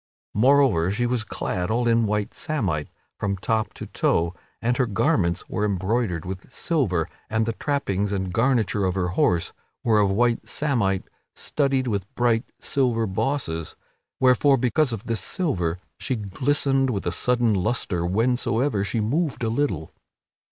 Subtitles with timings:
[0.33, 2.87] Moreover, she was clad all in white samite
[3.19, 8.33] from top to toe and her garments were embroidered with silver; and the trappings and
[8.33, 9.53] garniture of her horse
[9.83, 13.75] were of white samite studded with bright silver bosses,
[14.19, 19.49] wherefore, because of this silver, she glistered with a sudden lustre whensoever she moved a
[19.49, 19.91] little.